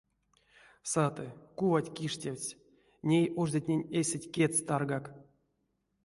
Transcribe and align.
Саты, 0.91 1.25
кувать 1.57 1.93
киштевтсь, 1.97 2.57
ней 3.09 3.25
ождятнень 3.41 3.87
эсеть 3.99 4.29
кедьс 4.33 4.59
таргак. 4.67 5.05